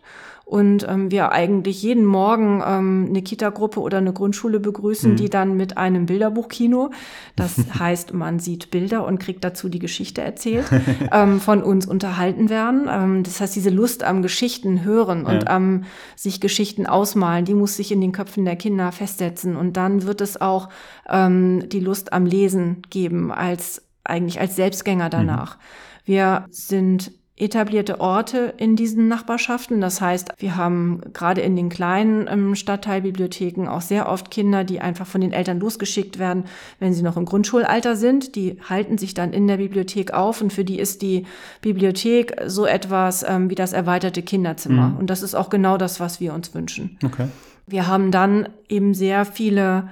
[0.51, 5.15] Und ähm, wir eigentlich jeden Morgen ähm, eine Kita-Gruppe oder eine Grundschule begrüßen, Mhm.
[5.15, 6.91] die dann mit einem Bilderbuchkino,
[7.37, 10.65] das heißt, man sieht Bilder und kriegt dazu die Geschichte erzählt,
[11.13, 12.89] ähm, von uns unterhalten werden.
[12.91, 15.55] Ähm, das heißt, diese Lust am Geschichten hören und Ja.
[15.55, 15.85] am
[16.17, 19.55] sich Geschichten ausmalen, die muss sich in den Köpfen der Kinder festsetzen.
[19.55, 20.67] Und dann wird es auch
[21.09, 25.57] ähm, die Lust am Lesen geben, als eigentlich als Selbstgänger danach.
[26.03, 29.81] Wir sind etablierte Orte in diesen Nachbarschaften.
[29.81, 34.79] Das heißt, wir haben gerade in den kleinen ähm, Stadtteilbibliotheken auch sehr oft Kinder, die
[34.79, 36.45] einfach von den Eltern losgeschickt werden,
[36.79, 38.35] wenn sie noch im Grundschulalter sind.
[38.35, 41.25] Die halten sich dann in der Bibliothek auf und für die ist die
[41.61, 44.89] Bibliothek so etwas ähm, wie das erweiterte Kinderzimmer.
[44.89, 44.97] Mhm.
[44.97, 46.97] Und das ist auch genau das, was wir uns wünschen.
[47.03, 47.27] Okay.
[47.65, 49.89] Wir haben dann eben sehr viele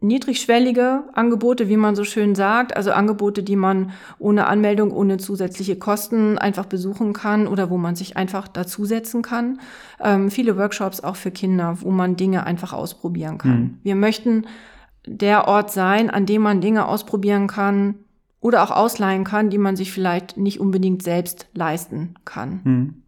[0.00, 5.76] niedrigschwellige Angebote, wie man so schön sagt, also Angebote, die man ohne Anmeldung, ohne zusätzliche
[5.76, 9.60] Kosten einfach besuchen kann oder wo man sich einfach dazusetzen kann.
[10.00, 13.60] Ähm, viele Workshops auch für Kinder, wo man Dinge einfach ausprobieren kann.
[13.60, 13.78] Mhm.
[13.82, 14.46] Wir möchten
[15.04, 17.96] der Ort sein, an dem man Dinge ausprobieren kann
[18.40, 22.60] oder auch ausleihen kann, die man sich vielleicht nicht unbedingt selbst leisten kann.
[22.62, 23.02] Mhm.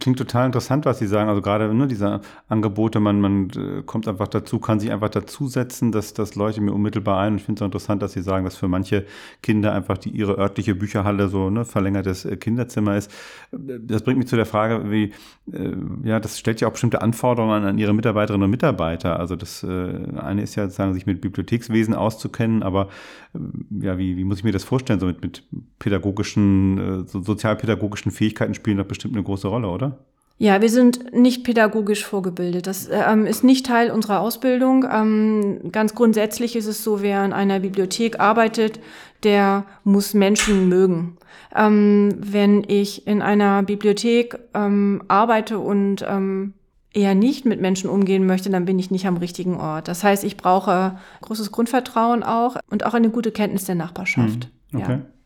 [0.00, 1.28] Klingt total interessant, was Sie sagen.
[1.28, 5.92] Also gerade ne, diese Angebote, man, man äh, kommt einfach dazu, kann sich einfach dazusetzen,
[5.92, 7.32] dass das Leute mir unmittelbar ein.
[7.32, 9.06] Und ich finde es interessant, dass Sie sagen, dass für manche
[9.42, 13.10] Kinder einfach die ihre örtliche Bücherhalle so ne, verlängertes äh, Kinderzimmer ist.
[13.52, 15.12] Das bringt mich zu der Frage, wie
[15.52, 19.18] äh, ja, das stellt ja auch bestimmte Anforderungen an Ihre Mitarbeiterinnen und Mitarbeiter.
[19.18, 19.68] Also das äh,
[20.16, 22.88] eine ist ja sozusagen, sich mit Bibliothekswesen auszukennen, aber
[23.34, 25.00] äh, ja, wie, wie muss ich mir das vorstellen?
[25.00, 25.42] So mit, mit
[25.78, 29.98] pädagogischen, äh, so sozialpädagogischen Fähigkeiten spielen doch bestimmt eine große Rolle, oder?
[30.40, 32.68] Ja, wir sind nicht pädagogisch vorgebildet.
[32.68, 34.86] Das ähm, ist nicht Teil unserer Ausbildung.
[34.90, 38.78] Ähm, ganz grundsätzlich ist es so, wer in einer Bibliothek arbeitet,
[39.24, 41.16] der muss Menschen mögen.
[41.56, 46.54] Ähm, wenn ich in einer Bibliothek ähm, arbeite und ähm,
[46.94, 49.88] eher nicht mit Menschen umgehen möchte, dann bin ich nicht am richtigen Ort.
[49.88, 54.48] Das heißt, ich brauche großes Grundvertrauen auch und auch eine gute Kenntnis der Nachbarschaft.
[54.70, 54.92] Hm, okay.
[54.92, 55.17] Ja.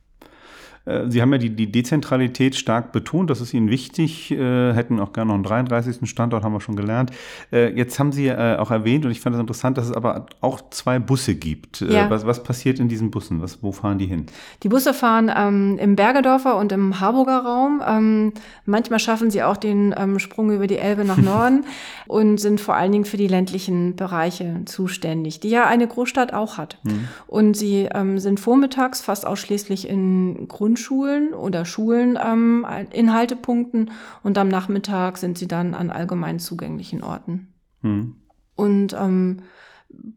[0.85, 5.01] Äh, Sie haben ja die, die Dezentralität stark betont, das ist Ihnen wichtig, äh, hätten
[5.01, 6.09] auch gerne noch einen 33.
[6.09, 7.11] Standort, haben wir schon gelernt.
[7.53, 10.27] Äh, jetzt haben Sie auch erwähnt, und ich fand es das interessant, dass es aber
[10.41, 11.81] auch zwei Busse gibt.
[11.81, 12.09] Ja.
[12.11, 13.43] was, was passiert in diesen Bussen?
[13.43, 14.27] Was, wo fahren die hin?
[14.63, 17.83] Die Busse fahren ähm, im Bergedorfer und im Harburger Raum.
[17.87, 18.33] Ähm,
[18.65, 21.65] manchmal schaffen sie auch den ähm, Sprung über die Elbe nach Norden
[22.07, 26.59] und sind vor allen Dingen für die ländlichen Bereiche zuständig, die ja eine Großstadt auch
[26.59, 26.79] hat.
[26.83, 27.09] Mhm.
[27.27, 33.91] Und sie ähm, sind vormittags fast ausschließlich in Grund Grundschulen oder Schulen ähm, in Haltepunkten
[34.23, 37.53] und am Nachmittag sind sie dann an allgemein zugänglichen Orten.
[37.83, 38.17] Hm.
[38.57, 39.43] Und ähm,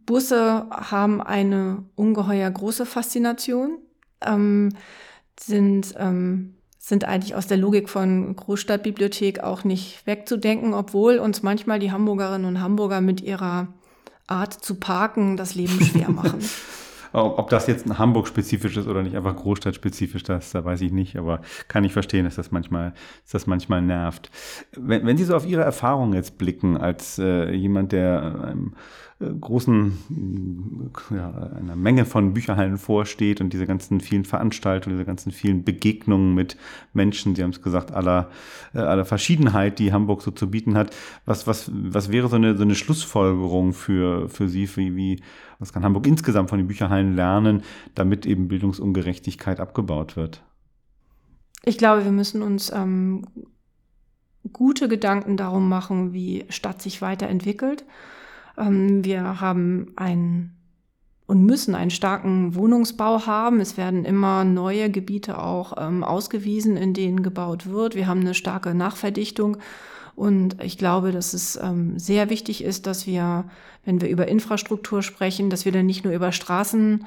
[0.06, 3.80] Busse haben eine ungeheuer große Faszination,
[4.26, 4.70] ähm,
[5.38, 11.80] sind, ähm, sind eigentlich aus der Logik von Großstadtbibliothek auch nicht wegzudenken, obwohl uns manchmal
[11.80, 13.68] die Hamburgerinnen und Hamburger mit ihrer
[14.28, 16.40] Art zu parken das Leben schwer machen.
[17.16, 21.16] Ob das jetzt ein Hamburg-spezifisch ist oder nicht, einfach Großstadt-spezifisch, das, da weiß ich nicht,
[21.16, 24.30] aber kann ich verstehen, dass das manchmal, dass das manchmal nervt.
[24.76, 29.05] Wenn, wenn Sie so auf Ihre Erfahrungen jetzt blicken, als äh, jemand, der einem äh,
[29.20, 35.64] großen, ja, einer Menge von Bücherhallen vorsteht und diese ganzen vielen Veranstaltungen, diese ganzen vielen
[35.64, 36.58] Begegnungen mit
[36.92, 38.30] Menschen, Sie haben es gesagt, aller,
[38.74, 40.94] äh, aller Verschiedenheit, die Hamburg so zu bieten hat.
[41.26, 45.22] Was, was, was wäre so eine, so eine Schlussfolgerung für, für Sie, wie, wie,
[45.60, 47.64] was kann Hamburg insgesamt von den Bücherhallen lernen,
[47.96, 50.44] damit eben Bildungsungerechtigkeit abgebaut wird?
[51.64, 53.26] Ich glaube, wir müssen uns ähm,
[54.52, 57.86] gute Gedanken darum machen, wie Stadt sich weiterentwickelt
[58.58, 60.56] wir haben einen
[61.28, 63.60] und müssen einen starken Wohnungsbau haben.
[63.60, 67.96] Es werden immer neue Gebiete auch ähm, ausgewiesen, in denen gebaut wird.
[67.96, 69.58] Wir haben eine starke Nachverdichtung.
[70.16, 73.46] Und ich glaube, dass es ähm, sehr wichtig ist, dass wir,
[73.84, 77.06] wenn wir über Infrastruktur sprechen, dass wir dann nicht nur über Straßen,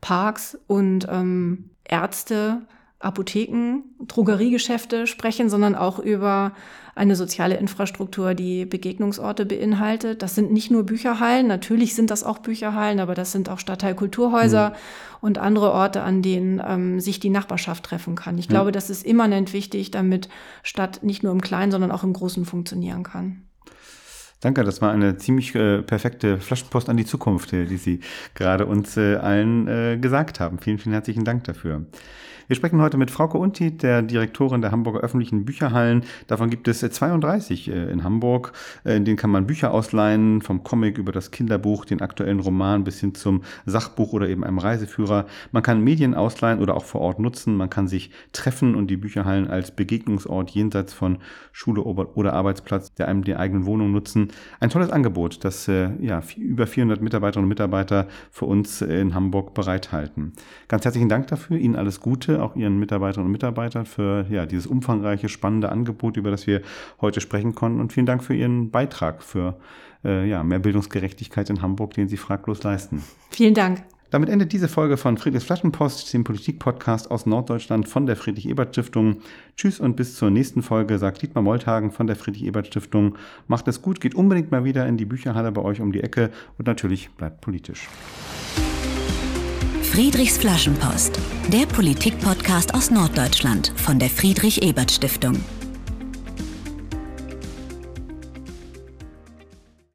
[0.00, 2.62] Parks und ähm, Ärzte
[3.00, 6.52] Apotheken, Drogeriegeschäfte sprechen, sondern auch über
[6.94, 10.22] eine soziale Infrastruktur, die Begegnungsorte beinhaltet.
[10.22, 14.70] Das sind nicht nur Bücherhallen, natürlich sind das auch Bücherhallen, aber das sind auch Stadtteilkulturhäuser
[14.70, 14.74] mhm.
[15.22, 18.36] und andere Orte, an denen ähm, sich die Nachbarschaft treffen kann.
[18.36, 18.52] Ich mhm.
[18.52, 20.28] glaube, das ist immanent wichtig, damit
[20.62, 23.44] Stadt nicht nur im Kleinen, sondern auch im Großen funktionieren kann.
[24.40, 28.00] Danke, das war eine ziemlich äh, perfekte Flaschenpost an die Zukunft, äh, die Sie
[28.34, 30.58] gerade uns äh, allen äh, gesagt haben.
[30.58, 31.86] Vielen, vielen herzlichen Dank dafür.
[32.50, 36.02] Wir sprechen heute mit Frauke Unti, der Direktorin der Hamburger öffentlichen Bücherhallen.
[36.26, 38.54] Davon gibt es 32 äh, äh, in Hamburg.
[38.82, 42.82] Äh, in denen kann man Bücher ausleihen, vom Comic über das Kinderbuch, den aktuellen Roman
[42.82, 45.26] bis hin zum Sachbuch oder eben einem Reiseführer.
[45.52, 47.54] Man kann Medien ausleihen oder auch vor Ort nutzen.
[47.54, 51.18] Man kann sich treffen und die Bücherhallen als Begegnungsort jenseits von
[51.52, 54.32] Schule oder Arbeitsplatz der einem der eigenen Wohnung nutzen.
[54.58, 60.32] Ein tolles Angebot, das ja, über 400 Mitarbeiterinnen und Mitarbeiter für uns in Hamburg bereithalten.
[60.66, 61.56] Ganz herzlichen Dank dafür.
[61.56, 66.30] Ihnen alles Gute auch Ihren Mitarbeiterinnen und Mitarbeitern für ja, dieses umfangreiche, spannende Angebot, über
[66.30, 66.62] das wir
[67.00, 67.80] heute sprechen konnten.
[67.80, 69.56] Und vielen Dank für Ihren Beitrag für
[70.04, 73.02] äh, ja, mehr Bildungsgerechtigkeit in Hamburg, den Sie fraglos leisten.
[73.30, 73.82] Vielen Dank.
[74.10, 79.18] Damit endet diese Folge von Friedrichs Flaschenpost, dem Politikpodcast aus Norddeutschland von der Friedrich-Ebert-Stiftung.
[79.56, 83.16] Tschüss und bis zur nächsten Folge, sagt Dietmar Molthagen von der Friedrich-Ebert-Stiftung.
[83.46, 86.30] Macht es gut, geht unbedingt mal wieder in die Bücherhalle bei euch um die Ecke
[86.58, 87.88] und natürlich bleibt politisch.
[89.92, 95.34] Friedrichs Flaschenpost, der Politikpodcast aus Norddeutschland von der Friedrich-Ebert-Stiftung.